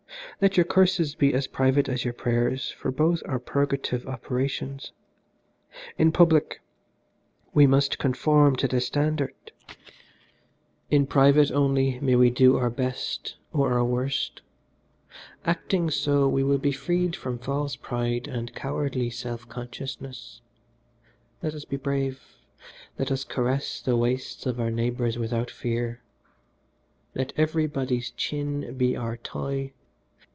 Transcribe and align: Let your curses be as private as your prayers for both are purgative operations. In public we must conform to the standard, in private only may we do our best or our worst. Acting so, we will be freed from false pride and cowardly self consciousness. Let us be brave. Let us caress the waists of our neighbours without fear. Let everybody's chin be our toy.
Let 0.41 0.57
your 0.57 0.65
curses 0.65 1.13
be 1.13 1.35
as 1.35 1.45
private 1.45 1.87
as 1.87 2.03
your 2.03 2.15
prayers 2.15 2.71
for 2.71 2.89
both 2.89 3.21
are 3.27 3.37
purgative 3.37 4.07
operations. 4.07 4.91
In 5.99 6.11
public 6.11 6.61
we 7.53 7.67
must 7.67 7.99
conform 7.99 8.55
to 8.55 8.67
the 8.67 8.81
standard, 8.81 9.35
in 10.89 11.05
private 11.05 11.51
only 11.51 11.99
may 11.99 12.15
we 12.15 12.31
do 12.31 12.57
our 12.57 12.71
best 12.71 13.35
or 13.53 13.71
our 13.73 13.85
worst. 13.85 14.41
Acting 15.45 15.91
so, 15.91 16.27
we 16.27 16.43
will 16.43 16.57
be 16.57 16.71
freed 16.71 17.15
from 17.15 17.37
false 17.37 17.75
pride 17.75 18.27
and 18.27 18.55
cowardly 18.55 19.11
self 19.11 19.47
consciousness. 19.47 20.41
Let 21.43 21.53
us 21.53 21.65
be 21.65 21.77
brave. 21.77 22.19
Let 22.97 23.11
us 23.11 23.23
caress 23.23 23.79
the 23.79 23.95
waists 23.95 24.47
of 24.47 24.59
our 24.59 24.71
neighbours 24.71 25.19
without 25.19 25.51
fear. 25.51 26.01
Let 27.13 27.31
everybody's 27.37 28.09
chin 28.09 28.75
be 28.75 28.97
our 28.97 29.17
toy. 29.17 29.73